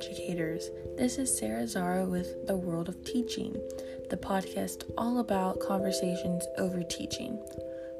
educators. 0.00 0.70
This 0.96 1.18
is 1.18 1.36
Sarah 1.36 1.64
Zaro 1.64 2.08
with 2.08 2.46
The 2.46 2.56
World 2.56 2.88
of 2.88 3.04
Teaching, 3.04 3.54
the 4.08 4.16
podcast 4.16 4.90
all 4.96 5.18
about 5.18 5.60
conversations 5.60 6.42
over 6.56 6.82
teaching. 6.82 7.38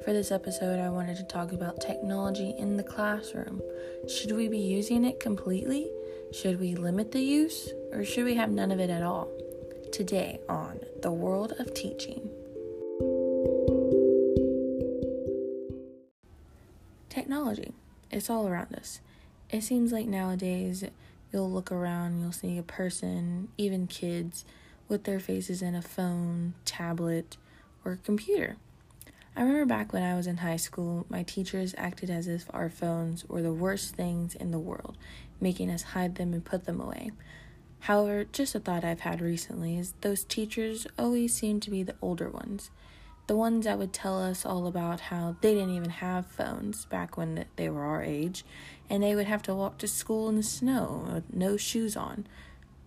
For 0.02 0.14
this 0.14 0.32
episode, 0.32 0.80
I 0.80 0.88
wanted 0.88 1.18
to 1.18 1.24
talk 1.24 1.52
about 1.52 1.78
technology 1.78 2.54
in 2.56 2.78
the 2.78 2.82
classroom. 2.82 3.60
Should 4.08 4.32
we 4.32 4.48
be 4.48 4.56
using 4.56 5.04
it 5.04 5.20
completely? 5.20 5.90
Should 6.32 6.58
we 6.58 6.74
limit 6.74 7.12
the 7.12 7.20
use? 7.20 7.70
Or 7.92 8.02
should 8.02 8.24
we 8.24 8.34
have 8.34 8.50
none 8.50 8.72
of 8.72 8.80
it 8.80 8.88
at 8.88 9.02
all? 9.02 9.28
Today 9.92 10.40
on 10.48 10.80
The 11.02 11.12
World 11.12 11.52
of 11.58 11.74
Teaching. 11.74 12.30
Technology. 17.10 17.74
It's 18.10 18.30
all 18.30 18.48
around 18.48 18.74
us. 18.74 19.00
It 19.50 19.64
seems 19.64 19.92
like 19.92 20.06
nowadays 20.06 20.82
you'll 21.32 21.50
look 21.50 21.70
around, 21.70 22.20
you'll 22.20 22.32
see 22.32 22.58
a 22.58 22.62
person, 22.62 23.48
even 23.56 23.86
kids, 23.86 24.44
with 24.88 25.04
their 25.04 25.20
faces 25.20 25.62
in 25.62 25.74
a 25.74 25.82
phone, 25.82 26.54
tablet, 26.64 27.36
or 27.84 27.98
computer. 28.04 28.56
I 29.36 29.42
remember 29.42 29.64
back 29.64 29.92
when 29.92 30.02
I 30.02 30.16
was 30.16 30.26
in 30.26 30.38
high 30.38 30.56
school, 30.56 31.06
my 31.08 31.22
teachers 31.22 31.74
acted 31.78 32.10
as 32.10 32.26
if 32.26 32.46
our 32.50 32.68
phones 32.68 33.24
were 33.28 33.42
the 33.42 33.52
worst 33.52 33.94
things 33.94 34.34
in 34.34 34.50
the 34.50 34.58
world, 34.58 34.98
making 35.40 35.70
us 35.70 35.82
hide 35.82 36.16
them 36.16 36.32
and 36.32 36.44
put 36.44 36.64
them 36.64 36.80
away. 36.80 37.12
However, 37.80 38.24
just 38.24 38.54
a 38.54 38.60
thought 38.60 38.84
I've 38.84 39.00
had 39.00 39.20
recently 39.20 39.78
is 39.78 39.94
those 40.00 40.24
teachers 40.24 40.86
always 40.98 41.32
seem 41.32 41.60
to 41.60 41.70
be 41.70 41.82
the 41.82 41.94
older 42.02 42.28
ones. 42.28 42.70
The 43.30 43.36
ones 43.36 43.64
that 43.64 43.78
would 43.78 43.92
tell 43.92 44.20
us 44.20 44.44
all 44.44 44.66
about 44.66 45.02
how 45.02 45.36
they 45.40 45.54
didn't 45.54 45.76
even 45.76 45.90
have 45.90 46.26
phones 46.26 46.84
back 46.86 47.16
when 47.16 47.44
they 47.54 47.68
were 47.68 47.84
our 47.84 48.02
age, 48.02 48.44
and 48.88 49.04
they 49.04 49.14
would 49.14 49.28
have 49.28 49.44
to 49.44 49.54
walk 49.54 49.78
to 49.78 49.86
school 49.86 50.28
in 50.28 50.34
the 50.34 50.42
snow 50.42 51.08
with 51.14 51.32
no 51.32 51.56
shoes 51.56 51.96
on. 51.96 52.26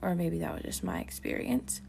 Or 0.01 0.15
maybe 0.15 0.39
that 0.39 0.53
was 0.53 0.63
just 0.63 0.83
my 0.83 0.99
experience. 0.99 1.79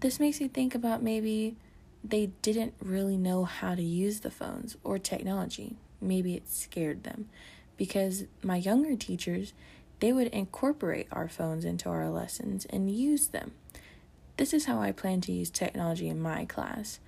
This 0.00 0.18
makes 0.18 0.40
me 0.40 0.48
think 0.48 0.74
about 0.74 1.02
maybe 1.02 1.56
they 2.02 2.30
didn't 2.40 2.72
really 2.80 3.18
know 3.18 3.44
how 3.44 3.74
to 3.74 3.82
use 3.82 4.20
the 4.20 4.30
phones 4.30 4.78
or 4.82 4.98
technology. 4.98 5.76
Maybe 6.00 6.34
it 6.34 6.48
scared 6.48 7.04
them. 7.04 7.28
Because 7.76 8.24
my 8.42 8.56
younger 8.56 8.96
teachers, 8.96 9.52
they 9.98 10.10
would 10.10 10.28
incorporate 10.28 11.08
our 11.12 11.28
phones 11.28 11.66
into 11.66 11.90
our 11.90 12.08
lessons 12.08 12.64
and 12.70 12.90
use 12.90 13.26
them. 13.26 13.52
This 14.38 14.54
is 14.54 14.64
how 14.64 14.80
I 14.80 14.90
plan 14.90 15.20
to 15.20 15.32
use 15.32 15.50
technology 15.50 16.08
in 16.08 16.18
my 16.18 16.46
class. 16.46 16.98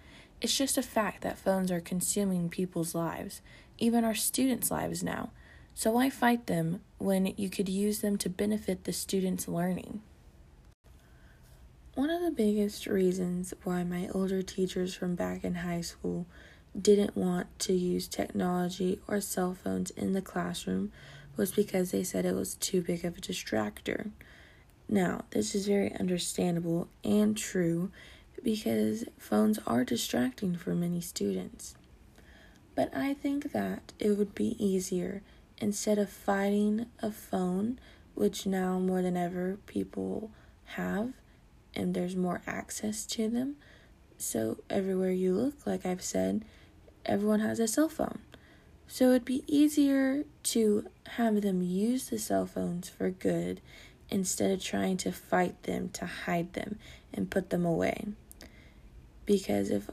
It's 0.42 0.58
just 0.58 0.76
a 0.76 0.82
fact 0.82 1.22
that 1.22 1.38
phones 1.38 1.70
are 1.70 1.80
consuming 1.80 2.48
people's 2.48 2.96
lives, 2.96 3.42
even 3.78 4.04
our 4.04 4.16
students' 4.16 4.72
lives 4.72 5.00
now. 5.00 5.30
So 5.72 5.92
why 5.92 6.10
fight 6.10 6.48
them 6.48 6.80
when 6.98 7.26
you 7.36 7.48
could 7.48 7.68
use 7.68 8.00
them 8.00 8.18
to 8.18 8.28
benefit 8.28 8.82
the 8.82 8.92
students' 8.92 9.46
learning? 9.46 10.02
One 11.94 12.10
of 12.10 12.22
the 12.22 12.32
biggest 12.32 12.88
reasons 12.88 13.54
why 13.62 13.84
my 13.84 14.08
older 14.12 14.42
teachers 14.42 14.96
from 14.96 15.14
back 15.14 15.44
in 15.44 15.54
high 15.54 15.80
school 15.80 16.26
didn't 16.76 17.16
want 17.16 17.56
to 17.60 17.72
use 17.72 18.08
technology 18.08 18.98
or 19.06 19.20
cell 19.20 19.54
phones 19.54 19.90
in 19.90 20.12
the 20.12 20.22
classroom 20.22 20.90
was 21.36 21.52
because 21.52 21.92
they 21.92 22.02
said 22.02 22.24
it 22.24 22.34
was 22.34 22.56
too 22.56 22.82
big 22.82 23.04
of 23.04 23.16
a 23.16 23.20
distractor. 23.20 24.10
Now, 24.88 25.24
this 25.30 25.54
is 25.54 25.68
very 25.68 25.94
understandable 25.94 26.88
and 27.04 27.36
true 27.36 27.92
because 28.42 29.04
phones 29.18 29.58
are 29.66 29.84
distracting 29.84 30.56
for 30.56 30.74
many 30.74 31.00
students. 31.00 31.74
But 32.74 32.94
I 32.96 33.14
think 33.14 33.52
that 33.52 33.92
it 33.98 34.16
would 34.16 34.34
be 34.34 34.56
easier 34.64 35.22
instead 35.58 35.98
of 35.98 36.10
fighting 36.10 36.86
a 37.00 37.10
phone, 37.10 37.78
which 38.14 38.46
now 38.46 38.78
more 38.78 39.02
than 39.02 39.16
ever 39.16 39.58
people 39.66 40.30
have, 40.64 41.12
and 41.74 41.94
there's 41.94 42.16
more 42.16 42.42
access 42.46 43.04
to 43.06 43.28
them. 43.28 43.56
So, 44.18 44.58
everywhere 44.70 45.10
you 45.10 45.34
look, 45.34 45.66
like 45.66 45.84
I've 45.84 46.02
said, 46.02 46.44
everyone 47.04 47.40
has 47.40 47.58
a 47.58 47.68
cell 47.68 47.88
phone. 47.88 48.20
So, 48.86 49.10
it'd 49.10 49.24
be 49.24 49.44
easier 49.46 50.24
to 50.44 50.86
have 51.16 51.42
them 51.42 51.62
use 51.62 52.08
the 52.08 52.18
cell 52.18 52.46
phones 52.46 52.88
for 52.88 53.10
good 53.10 53.60
instead 54.10 54.50
of 54.50 54.62
trying 54.62 54.96
to 54.98 55.12
fight 55.12 55.62
them, 55.64 55.88
to 55.90 56.06
hide 56.06 56.52
them, 56.52 56.78
and 57.12 57.30
put 57.30 57.50
them 57.50 57.64
away. 57.64 58.06
Because 59.26 59.70
if 59.70 59.88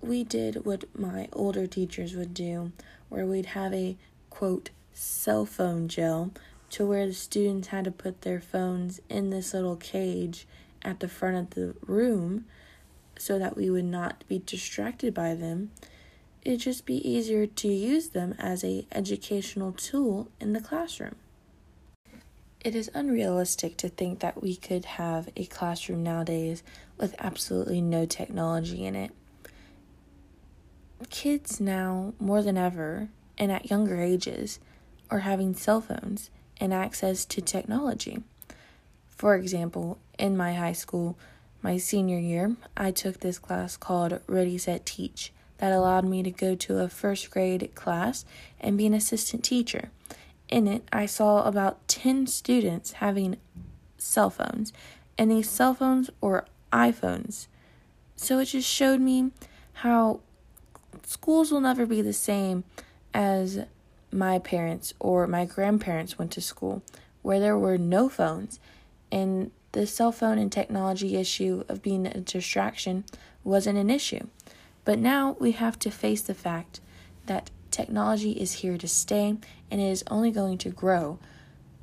we 0.00 0.24
did 0.24 0.64
what 0.64 0.84
my 0.98 1.28
older 1.32 1.66
teachers 1.66 2.14
would 2.14 2.34
do, 2.34 2.72
where 3.08 3.26
we'd 3.26 3.46
have 3.46 3.74
a 3.74 3.96
quote 4.30 4.70
cell 4.92 5.44
phone 5.44 5.88
jail 5.88 6.30
to 6.70 6.86
where 6.86 7.06
the 7.06 7.14
students 7.14 7.68
had 7.68 7.84
to 7.84 7.90
put 7.90 8.22
their 8.22 8.40
phones 8.40 9.00
in 9.08 9.30
this 9.30 9.52
little 9.52 9.76
cage 9.76 10.46
at 10.82 11.00
the 11.00 11.08
front 11.08 11.36
of 11.36 11.50
the 11.50 11.74
room 11.86 12.44
so 13.18 13.38
that 13.38 13.56
we 13.56 13.68
would 13.68 13.84
not 13.84 14.24
be 14.28 14.40
distracted 14.46 15.12
by 15.12 15.34
them 15.34 15.70
it'd 16.42 16.60
just 16.60 16.86
be 16.86 17.06
easier 17.08 17.46
to 17.46 17.68
use 17.68 18.08
them 18.08 18.34
as 18.38 18.64
a 18.64 18.86
educational 18.92 19.72
tool 19.72 20.28
in 20.40 20.52
the 20.52 20.60
classroom 20.60 21.16
it 22.60 22.74
is 22.74 22.90
unrealistic 22.94 23.76
to 23.78 23.88
think 23.88 24.20
that 24.20 24.42
we 24.42 24.56
could 24.56 24.84
have 24.84 25.28
a 25.36 25.46
classroom 25.46 26.02
nowadays 26.02 26.62
with 26.98 27.14
absolutely 27.18 27.80
no 27.80 28.04
technology 28.04 28.84
in 28.84 28.94
it 28.94 29.12
kids 31.08 31.60
now 31.60 32.12
more 32.18 32.42
than 32.42 32.58
ever 32.58 33.08
and 33.38 33.50
at 33.50 33.70
younger 33.70 34.00
ages 34.00 34.58
are 35.10 35.20
having 35.20 35.54
cell 35.54 35.80
phones 35.80 36.30
and 36.60 36.74
access 36.74 37.24
to 37.24 37.40
technology. 37.40 38.22
For 39.08 39.34
example, 39.34 39.98
in 40.18 40.36
my 40.36 40.54
high 40.54 40.72
school, 40.72 41.18
my 41.62 41.78
senior 41.78 42.18
year, 42.18 42.56
I 42.76 42.90
took 42.90 43.20
this 43.20 43.38
class 43.38 43.76
called 43.76 44.20
Ready 44.26 44.58
Set 44.58 44.84
Teach 44.84 45.32
that 45.58 45.72
allowed 45.72 46.04
me 46.04 46.22
to 46.22 46.30
go 46.30 46.54
to 46.54 46.78
a 46.78 46.88
first 46.88 47.30
grade 47.30 47.70
class 47.74 48.24
and 48.60 48.78
be 48.78 48.86
an 48.86 48.94
assistant 48.94 49.44
teacher. 49.44 49.90
In 50.50 50.66
it, 50.66 50.82
I 50.92 51.06
saw 51.06 51.44
about 51.44 51.86
10 51.88 52.26
students 52.26 52.92
having 52.92 53.36
cell 53.98 54.30
phones, 54.30 54.72
and 55.16 55.30
these 55.30 55.48
cell 55.48 55.74
phones 55.74 56.10
were 56.20 56.44
iPhones. 56.72 57.46
So 58.16 58.38
it 58.40 58.46
just 58.46 58.68
showed 58.68 59.00
me 59.00 59.30
how 59.74 60.20
schools 61.04 61.52
will 61.52 61.60
never 61.60 61.86
be 61.86 62.02
the 62.02 62.12
same 62.12 62.64
as 63.14 63.60
my 64.12 64.38
parents 64.38 64.92
or 64.98 65.26
my 65.26 65.44
grandparents 65.44 66.18
went 66.18 66.32
to 66.32 66.40
school 66.40 66.82
where 67.22 67.40
there 67.40 67.56
were 67.58 67.78
no 67.78 68.08
phones 68.08 68.58
and 69.12 69.50
the 69.72 69.86
cell 69.86 70.10
phone 70.10 70.38
and 70.38 70.50
technology 70.50 71.16
issue 71.16 71.64
of 71.68 71.82
being 71.82 72.06
a 72.06 72.20
distraction 72.20 73.04
wasn't 73.44 73.78
an 73.78 73.90
issue. 73.90 74.26
But 74.84 74.98
now 74.98 75.36
we 75.38 75.52
have 75.52 75.78
to 75.80 75.90
face 75.90 76.22
the 76.22 76.34
fact 76.34 76.80
that 77.26 77.50
technology 77.70 78.32
is 78.32 78.54
here 78.54 78.76
to 78.78 78.88
stay 78.88 79.36
and 79.70 79.80
it 79.80 79.84
is 79.84 80.04
only 80.10 80.30
going 80.30 80.58
to 80.58 80.70
grow. 80.70 81.18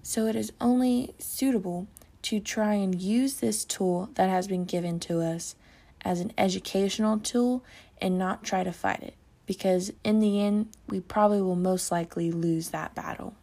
So 0.03 0.25
it 0.27 0.35
is 0.35 0.51
only 0.59 1.13
suitable 1.19 1.87
to 2.23 2.39
try 2.39 2.73
and 2.73 2.99
use 2.99 3.35
this 3.35 3.63
tool 3.63 4.09
that 4.15 4.29
has 4.29 4.47
been 4.47 4.65
given 4.65 4.99
to 5.01 5.21
us 5.21 5.55
as 6.03 6.19
an 6.19 6.33
educational 6.37 7.19
tool 7.19 7.63
and 8.01 8.17
not 8.17 8.43
try 8.43 8.63
to 8.63 8.71
fight 8.71 9.01
it 9.01 9.15
because 9.47 9.91
in 10.03 10.19
the 10.19 10.41
end, 10.41 10.67
we 10.87 10.99
probably 10.99 11.41
will 11.41 11.55
most 11.55 11.91
likely 11.91 12.31
lose 12.31 12.69
that 12.69 12.93
battle. 12.93 13.33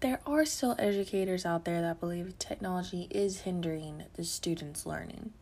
There 0.00 0.20
are 0.26 0.44
still 0.44 0.76
educators 0.78 1.46
out 1.46 1.64
there 1.64 1.80
that 1.80 1.98
believe 1.98 2.38
technology 2.38 3.08
is 3.10 3.40
hindering 3.40 4.04
the 4.14 4.24
students' 4.24 4.84
learning. 4.84 5.32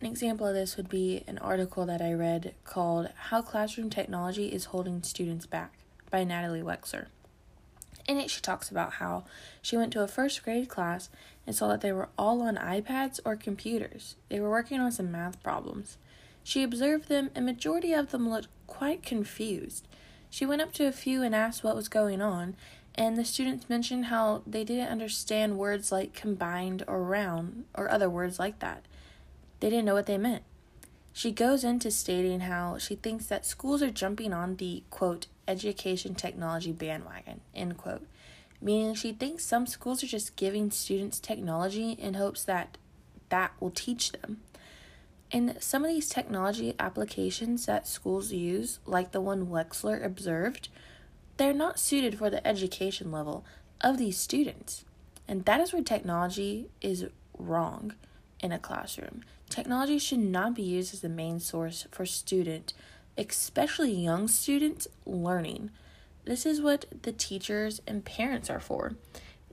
An 0.00 0.08
example 0.08 0.46
of 0.46 0.54
this 0.54 0.76
would 0.76 0.90
be 0.90 1.22
an 1.26 1.38
article 1.38 1.86
that 1.86 2.02
I 2.02 2.12
read 2.12 2.54
called 2.64 3.08
How 3.16 3.40
Classroom 3.40 3.88
Technology 3.88 4.48
is 4.48 4.66
Holding 4.66 5.02
Students 5.02 5.46
Back 5.46 5.72
by 6.10 6.24
Natalie 6.24 6.62
Wexler. 6.62 7.06
In 8.08 8.18
it, 8.18 8.30
she 8.30 8.40
talks 8.40 8.70
about 8.70 8.94
how 8.94 9.24
she 9.60 9.76
went 9.76 9.92
to 9.94 10.02
a 10.02 10.08
first 10.08 10.44
grade 10.44 10.68
class 10.68 11.08
and 11.46 11.54
saw 11.54 11.68
that 11.68 11.80
they 11.80 11.92
were 11.92 12.08
all 12.16 12.42
on 12.42 12.56
iPads 12.56 13.18
or 13.24 13.36
computers. 13.36 14.16
They 14.28 14.38
were 14.38 14.50
working 14.50 14.80
on 14.80 14.92
some 14.92 15.10
math 15.10 15.42
problems. 15.42 15.98
She 16.44 16.62
observed 16.62 17.08
them, 17.08 17.30
and 17.34 17.44
majority 17.44 17.92
of 17.92 18.10
them 18.10 18.28
looked 18.28 18.48
quite 18.66 19.02
confused. 19.02 19.88
She 20.30 20.46
went 20.46 20.62
up 20.62 20.72
to 20.74 20.86
a 20.86 20.92
few 20.92 21.22
and 21.22 21.34
asked 21.34 21.64
what 21.64 21.74
was 21.74 21.88
going 21.88 22.22
on, 22.22 22.54
and 22.94 23.16
the 23.16 23.24
students 23.24 23.68
mentioned 23.68 24.06
how 24.06 24.42
they 24.46 24.64
didn't 24.64 24.88
understand 24.88 25.58
words 25.58 25.90
like 25.90 26.14
combined 26.14 26.84
or 26.86 27.02
round 27.02 27.64
or 27.74 27.90
other 27.90 28.08
words 28.08 28.38
like 28.38 28.60
that. 28.60 28.84
They 29.60 29.70
didn't 29.70 29.84
know 29.84 29.94
what 29.94 30.06
they 30.06 30.18
meant. 30.18 30.42
She 31.16 31.32
goes 31.32 31.64
into 31.64 31.90
stating 31.90 32.40
how 32.40 32.76
she 32.76 32.94
thinks 32.94 33.24
that 33.26 33.46
schools 33.46 33.82
are 33.82 33.90
jumping 33.90 34.34
on 34.34 34.56
the 34.56 34.82
quote 34.90 35.28
education 35.48 36.14
technology 36.14 36.72
bandwagon 36.72 37.40
end 37.54 37.78
quote 37.78 38.04
meaning 38.60 38.94
she 38.94 39.12
thinks 39.12 39.44
some 39.44 39.64
schools 39.64 40.02
are 40.02 40.08
just 40.08 40.34
giving 40.34 40.72
students 40.72 41.20
technology 41.20 41.92
in 41.92 42.14
hopes 42.14 42.42
that 42.42 42.76
that 43.28 43.52
will 43.60 43.70
teach 43.70 44.10
them 44.10 44.42
and 45.32 45.56
some 45.60 45.84
of 45.84 45.90
these 45.90 46.08
technology 46.08 46.74
applications 46.78 47.66
that 47.66 47.88
schools 47.88 48.32
use, 48.32 48.78
like 48.86 49.10
the 49.12 49.20
one 49.20 49.46
Wexler 49.46 50.04
observed, 50.04 50.68
they're 51.36 51.52
not 51.52 51.80
suited 51.80 52.18
for 52.18 52.30
the 52.30 52.46
education 52.46 53.10
level 53.10 53.44
of 53.80 53.98
these 53.98 54.16
students. 54.18 54.84
And 55.26 55.44
that 55.44 55.60
is 55.60 55.72
where 55.72 55.82
technology 55.82 56.70
is 56.80 57.06
wrong 57.36 57.94
in 58.40 58.52
a 58.52 58.58
classroom. 58.58 59.24
Technology 59.56 59.98
should 59.98 60.18
not 60.18 60.52
be 60.52 60.62
used 60.62 60.92
as 60.92 61.00
the 61.00 61.08
main 61.08 61.40
source 61.40 61.86
for 61.90 62.04
student, 62.04 62.74
especially 63.16 63.90
young 63.90 64.28
students, 64.28 64.86
learning. 65.06 65.70
This 66.26 66.44
is 66.44 66.60
what 66.60 66.84
the 67.04 67.12
teachers 67.12 67.80
and 67.86 68.04
parents 68.04 68.50
are 68.50 68.60
for. 68.60 68.96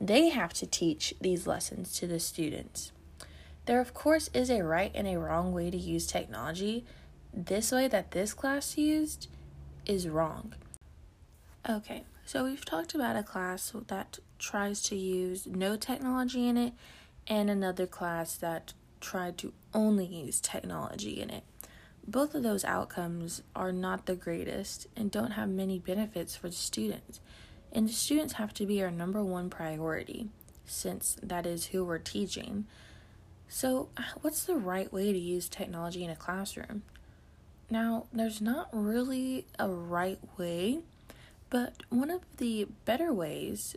They 0.02 0.28
have 0.28 0.52
to 0.56 0.68
teach 0.68 1.14
these 1.22 1.48
lessons 1.48 1.98
to 2.00 2.08
the 2.08 2.20
students. 2.20 2.92
There, 3.66 3.80
of 3.80 3.94
course, 3.94 4.30
is 4.34 4.50
a 4.50 4.62
right 4.62 4.92
and 4.94 5.08
a 5.08 5.18
wrong 5.18 5.54
way 5.54 5.72
to 5.72 5.78
use 5.78 6.06
technology. 6.06 6.84
This 7.34 7.72
way 7.72 7.88
that 7.88 8.12
this 8.12 8.34
class 8.34 8.78
used 8.78 9.30
is 9.86 10.10
wrong. 10.10 10.54
Okay, 11.70 12.04
so 12.26 12.44
we've 12.44 12.66
talked 12.66 12.94
about 12.94 13.16
a 13.16 13.24
class 13.24 13.72
that 13.88 14.20
tries 14.38 14.82
to 14.82 14.98
use 14.98 15.48
no 15.48 15.78
technology 15.78 16.50
in 16.50 16.58
it 16.58 16.74
and 17.26 17.50
another 17.50 17.88
class 17.88 18.36
that 18.36 18.74
tried 19.04 19.38
to 19.40 19.54
only 19.74 20.06
use 20.06 20.40
technology 20.40 21.22
in 21.22 21.30
it. 21.30 21.44
Both 22.08 22.34
of 22.34 22.44
those 22.44 22.66
outcomes 22.66 23.44
are 23.56 23.72
not 23.72 24.06
the 24.06 24.16
greatest 24.16 24.88
and 24.96 25.12
don't 25.12 25.32
have 25.32 25.50
many 25.50 25.78
benefits 25.78 26.36
for 26.36 26.50
the 26.50 26.56
students. 26.56 27.20
And 27.72 27.88
the 27.88 27.94
students 27.94 28.34
have 28.34 28.54
to 28.56 28.66
be 28.66 28.82
our 28.82 28.92
number 28.92 29.24
one 29.24 29.50
priority, 29.50 30.30
since 30.66 31.18
that 31.22 31.46
is 31.46 31.68
who 31.68 31.84
we're 31.84 32.00
teaching. 32.00 32.66
So, 33.48 33.90
what's 34.22 34.44
the 34.44 34.56
right 34.56 34.92
way 34.92 35.14
to 35.14 35.20
use 35.20 35.48
technology 35.48 36.04
in 36.04 36.10
a 36.10 36.16
classroom? 36.16 36.84
Now, 37.70 38.06
there's 38.12 38.42
not 38.42 38.70
really 38.72 39.46
a 39.58 39.70
right 39.70 40.20
way, 40.38 40.80
but 41.50 41.74
one 41.90 42.12
of 42.12 42.22
the 42.38 42.68
better 42.86 43.14
ways 43.14 43.76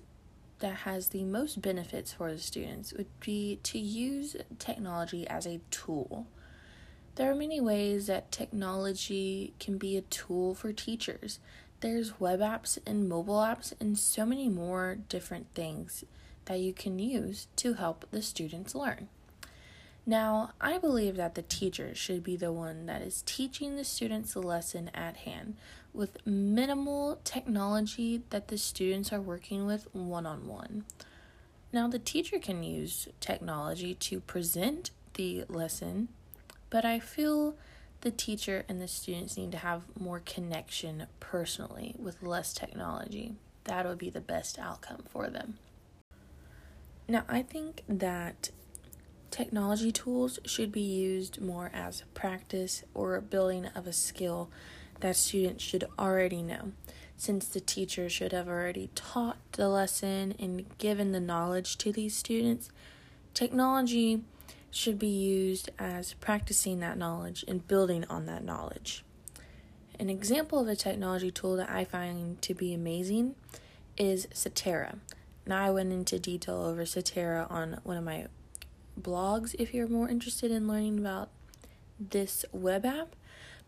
that 0.61 0.79
has 0.79 1.09
the 1.09 1.25
most 1.25 1.61
benefits 1.61 2.13
for 2.13 2.33
the 2.33 2.39
students 2.39 2.93
would 2.93 3.21
be 3.21 3.59
to 3.63 3.79
use 3.79 4.37
technology 4.59 5.27
as 5.29 5.47
a 5.47 5.61
tool. 5.71 6.27
There 7.17 7.31
are 7.31 7.35
many 7.35 7.61
ways 7.61 8.07
that 8.07 8.33
technology 8.33 9.55
can 9.59 9.79
be 9.79 9.97
a 9.97 10.03
tool 10.03 10.55
for 10.55 10.73
teachers. 10.73 11.39
There's 11.81 12.21
web 12.21 12.41
apps 12.41 12.79
and 12.87 13.09
mobile 13.09 13.39
apps 13.39 13.73
and 13.81 13.99
so 13.99 14.27
many 14.27 14.49
more 14.49 14.99
different 15.09 15.47
things 15.55 16.05
that 16.47 16.61
you 16.61 16.73
can 16.73 16.99
use 16.99 17.49
to 17.57 17.75
help 17.75 18.07
the 18.11 18.23
students 18.23 18.75
learn. 18.75 19.09
Now, 20.09 20.53
I 20.61 20.79
believe 20.79 21.17
that 21.17 21.35
the 21.35 21.43
teacher 21.43 21.95
should 21.95 22.23
be 22.23 22.37
the 22.37 22.53
one 22.53 22.87
that 22.87 23.03
is 23.03 23.23
teaching 23.27 23.75
the 23.75 23.85
students 23.85 24.35
the 24.35 24.43
lesson 24.43 24.91
at 24.95 25.19
hand 25.19 25.57
with 25.97 26.25
minimal 26.27 27.19
technology 27.25 28.23
that 28.31 28.49
the 28.49 28.59
students 28.59 29.13
are 29.13 29.21
working 29.21 29.67
with 29.67 29.87
one 29.95 30.27
on 30.27 30.47
one. 30.47 30.85
Now, 31.73 31.89
the 31.89 31.99
teacher 31.99 32.39
can 32.39 32.63
use 32.63 33.09
technology 33.21 33.95
to 33.95 34.21
present 34.21 34.91
the 35.15 35.45
lesson, 35.49 36.09
but 36.71 36.85
I 36.85 36.99
feel 36.99 37.57
the 38.03 38.11
teacher 38.11 38.65
and 38.69 38.81
the 38.81 38.89
students 38.89 39.37
need 39.37 39.53
to 39.53 39.59
have 39.59 39.83
more 39.99 40.21
connection 40.21 41.07
personally 41.19 41.95
with 41.99 42.23
less 42.23 42.53
technology. 42.53 43.35
That 43.65 43.87
would 43.87 43.99
be 43.99 44.11
the 44.11 44.21
best 44.21 44.59
outcome 44.59 45.05
for 45.09 45.29
them. 45.29 45.59
Now, 47.09 47.25
I 47.29 47.43
think 47.43 47.83
that 47.89 48.51
Technology 49.31 49.93
tools 49.93 50.39
should 50.47 50.73
be 50.73 50.81
used 50.81 51.43
more 51.43 51.71
as 51.75 52.05
practice 52.15 52.85
or 52.95 53.21
building 53.21 53.67
of 53.75 53.87
a 53.87 53.93
skill 53.93 54.49
that 55.01 55.17
students 55.17 55.63
should 55.63 55.85
already 55.99 56.43
know, 56.43 56.73
since 57.17 57.47
the 57.47 57.61
teacher 57.61 58.09
should 58.09 58.33
have 58.33 58.49
already 58.49 58.91
taught 58.95 59.39
the 59.53 59.69
lesson 59.69 60.35
and 60.39 60.67
given 60.79 61.13
the 61.13 61.21
knowledge 61.21 61.79
to 61.79 61.93
these 61.93 62.17
students. 62.17 62.71
Technology 63.35 64.23
should 64.71 64.99
be 64.99 65.07
used 65.07 65.71
as 65.79 66.15
practicing 66.15 66.81
that 66.81 66.99
knowledge 66.99 67.45
and 67.49 67.67
building 67.67 68.05
on 68.11 68.27
that 68.27 68.45
knowledge. 68.45 69.05
An 69.99 70.11
example 70.11 70.59
of 70.59 70.69
a 70.69 70.77
technology 70.77 71.31
tool 71.31 71.57
that 71.57 71.71
I 71.71 71.85
find 71.85 72.41
to 72.43 72.55
be 72.55 72.75
amazing 72.75 73.35
is 73.97 74.27
Seterra. 74.35 74.99
Now, 75.47 75.65
I 75.65 75.71
went 75.71 75.93
into 75.93 76.19
detail 76.19 76.57
over 76.57 76.83
Seterra 76.83 77.51
on 77.51 77.81
one 77.85 77.97
of 77.97 78.05
my 78.05 78.27
blogs 79.01 79.55
if 79.59 79.73
you're 79.73 79.89
more 79.89 80.09
interested 80.09 80.51
in 80.51 80.69
learning 80.69 80.99
about 80.99 81.31
this 81.99 82.45
web 82.53 82.85
app. 82.85 83.17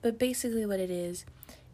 But 0.02 0.18
basically, 0.18 0.64
what 0.64 0.80
it 0.80 0.90
is, 0.90 1.24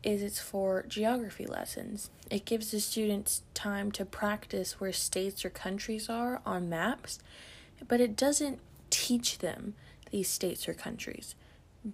is 0.02 0.22
it's 0.22 0.38
for 0.38 0.84
geography 0.86 1.46
lessons. 1.46 2.10
It 2.30 2.44
gives 2.44 2.70
the 2.70 2.80
students 2.80 3.42
time 3.54 3.90
to 3.92 4.04
practice 4.04 4.78
where 4.78 4.92
states 4.92 5.44
or 5.44 5.50
countries 5.50 6.08
are 6.08 6.42
on 6.44 6.68
maps, 6.68 7.18
but 7.88 8.00
it 8.00 8.16
doesn't 8.16 8.60
teach 8.90 9.38
them 9.38 9.74
these 10.10 10.28
states 10.28 10.68
or 10.68 10.74
countries. 10.74 11.34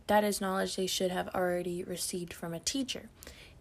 That 0.07 0.25
is 0.25 0.41
knowledge 0.41 0.77
they 0.77 0.87
should 0.87 1.11
have 1.11 1.29
already 1.35 1.83
received 1.85 2.33
from 2.33 2.53
a 2.53 2.61
teacher. 2.61 3.09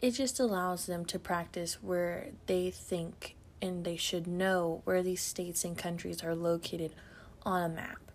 It 0.02 0.12
just 0.12 0.40
allows 0.40 0.86
them 0.86 1.06
to 1.06 1.20
practice 1.20 1.82
where 1.82 2.28
they 2.46 2.72
think 2.72 3.36
and 3.62 3.84
they 3.84 3.98
should 3.98 4.28
know 4.28 4.82
where 4.86 5.04
these 5.04 5.22
states 5.22 5.64
and 5.64 5.78
countries 5.78 6.24
are 6.24 6.36
located 6.36 6.94
on 7.44 7.64
a 7.64 7.70
map, 7.70 8.09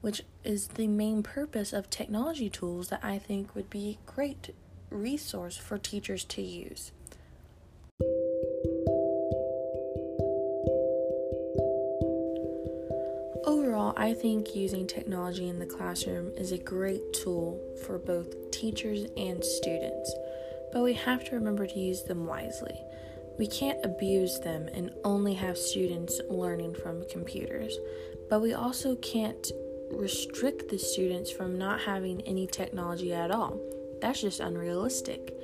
which 0.00 0.22
is 0.44 0.68
the 0.68 0.86
main 0.86 1.22
purpose 1.22 1.72
of 1.72 1.90
technology 1.90 2.48
tools 2.48 2.88
that 2.88 3.00
I 3.02 3.18
think 3.18 3.54
would 3.54 3.70
be 3.70 3.98
a 3.98 4.10
great 4.10 4.54
resource 4.90 5.56
for 5.56 5.78
teachers 5.78 6.24
to 6.24 6.42
use. 6.42 6.92
Overall, 13.44 13.94
I 13.96 14.14
think 14.14 14.54
using 14.54 14.86
technology 14.86 15.48
in 15.48 15.58
the 15.58 15.66
classroom 15.66 16.32
is 16.36 16.52
a 16.52 16.58
great 16.58 17.12
tool 17.12 17.60
for 17.86 17.98
both 17.98 18.50
teachers 18.50 19.06
and 19.16 19.44
students, 19.44 20.14
but 20.72 20.82
we 20.82 20.94
have 20.94 21.24
to 21.24 21.34
remember 21.34 21.66
to 21.66 21.78
use 21.78 22.02
them 22.02 22.26
wisely. 22.26 22.80
We 23.38 23.46
can't 23.46 23.84
abuse 23.84 24.40
them 24.40 24.68
and 24.74 24.90
only 25.04 25.34
have 25.34 25.56
students 25.56 26.20
learning 26.28 26.74
from 26.74 27.08
computers 27.08 27.78
but 28.28 28.40
we 28.40 28.52
also 28.54 28.96
can't 28.96 29.50
restrict 29.90 30.68
the 30.68 30.78
students 30.78 31.30
from 31.30 31.58
not 31.58 31.80
having 31.80 32.20
any 32.22 32.46
technology 32.46 33.12
at 33.12 33.30
all. 33.30 33.58
That's 34.00 34.20
just 34.20 34.40
unrealistic. 34.40 35.34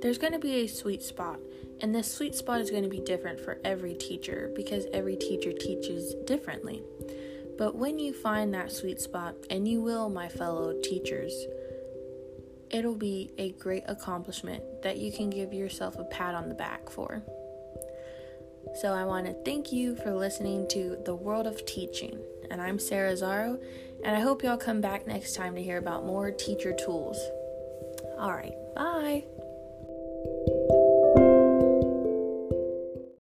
There's 0.00 0.18
going 0.18 0.32
to 0.32 0.38
be 0.38 0.62
a 0.62 0.66
sweet 0.66 1.02
spot, 1.02 1.40
and 1.80 1.94
this 1.94 2.10
sweet 2.10 2.34
spot 2.34 2.60
is 2.60 2.70
going 2.70 2.84
to 2.84 2.88
be 2.88 3.00
different 3.00 3.40
for 3.40 3.58
every 3.64 3.94
teacher 3.94 4.52
because 4.54 4.86
every 4.92 5.16
teacher 5.16 5.52
teaches 5.52 6.14
differently. 6.26 6.82
But 7.58 7.74
when 7.74 7.98
you 7.98 8.12
find 8.12 8.54
that 8.54 8.70
sweet 8.70 9.00
spot, 9.00 9.34
and 9.50 9.66
you 9.66 9.80
will, 9.80 10.08
my 10.08 10.28
fellow 10.28 10.80
teachers, 10.80 11.32
it'll 12.70 12.94
be 12.94 13.32
a 13.38 13.50
great 13.52 13.82
accomplishment 13.88 14.62
that 14.82 14.98
you 14.98 15.10
can 15.10 15.30
give 15.30 15.52
yourself 15.52 15.98
a 15.98 16.04
pat 16.04 16.34
on 16.34 16.48
the 16.48 16.54
back 16.54 16.88
for. 16.88 17.22
So 18.74 18.92
I 18.92 19.04
want 19.04 19.26
to 19.26 19.32
thank 19.44 19.72
you 19.72 19.96
for 19.96 20.12
listening 20.14 20.68
to 20.68 20.98
The 21.04 21.14
World 21.14 21.46
of 21.46 21.64
Teaching. 21.66 22.18
And 22.50 22.60
I'm 22.60 22.78
Sarah 22.78 23.12
Zaro, 23.12 23.60
and 24.04 24.16
I 24.16 24.20
hope 24.20 24.42
y'all 24.42 24.56
come 24.56 24.80
back 24.80 25.06
next 25.06 25.34
time 25.34 25.54
to 25.54 25.62
hear 25.62 25.78
about 25.78 26.06
more 26.06 26.30
teacher 26.30 26.72
tools. 26.72 27.18
All 28.18 28.32
right, 28.32 28.54
bye. 28.74 29.24